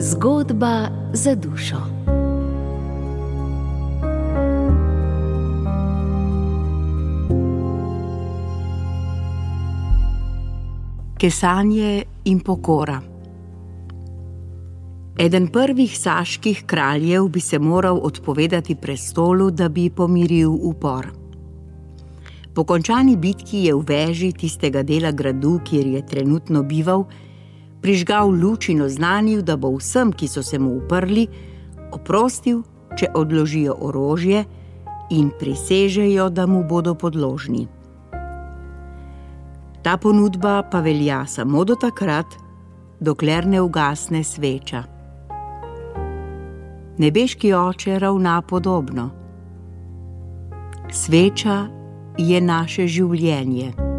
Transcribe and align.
Zgodba 0.00 0.88
za 1.12 1.34
dušo. 1.34 1.76
Kesanje 11.18 12.02
in 12.24 12.40
pokora. 12.40 13.00
Eden 15.18 15.46
prvih 15.46 15.98
saških 15.98 16.62
kraljev 16.66 17.28
bi 17.28 17.40
se 17.40 17.58
moral 17.58 18.00
odpovedati 18.02 18.74
prestolu, 18.74 19.50
da 19.50 19.68
bi 19.68 19.90
pomiril 19.90 20.50
upor. 20.50 21.06
Po 22.54 22.64
končani 22.64 23.16
bitki 23.16 23.58
je 23.58 23.74
v 23.74 23.84
veži 23.88 24.32
tistega 24.32 24.82
dela 24.82 25.10
gradu, 25.10 25.60
kjer 25.64 25.86
je 25.86 26.06
trenutno 26.06 26.62
bival, 26.62 27.04
prižgal 27.82 28.30
luč 28.30 28.68
in 28.68 28.82
oznanil, 28.82 29.42
da 29.42 29.56
bo 29.56 29.74
vsem, 29.76 30.12
ki 30.12 30.28
so 30.28 30.42
se 30.42 30.58
mu 30.58 30.78
uprli, 30.78 31.26
oprostil, 31.92 32.62
če 32.96 33.10
odložijo 33.14 33.76
orožje 33.80 34.44
in 35.10 35.30
prisežejo, 35.38 36.30
da 36.30 36.46
mu 36.46 36.62
bodo 36.64 36.94
podložni. 36.94 37.66
Ta 39.82 39.96
ponudba 39.96 40.62
pa 40.70 40.80
velja 40.80 41.26
samo 41.26 41.64
do 41.64 41.74
takrat, 41.74 42.26
dokler 43.00 43.46
ne 43.46 43.60
ugasne 43.60 44.22
sveča. 44.24 44.84
Nebeški 46.98 47.52
oče 47.52 47.98
ravna 47.98 48.42
podobno. 48.42 49.10
Sveča 50.92 51.66
je 52.18 52.40
naše 52.40 52.86
življenje. 52.86 53.91